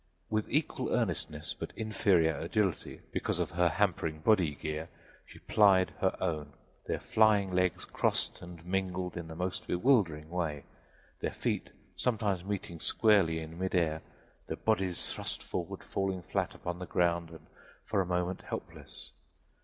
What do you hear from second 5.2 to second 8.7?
she plied her own. Their flying legs crossed and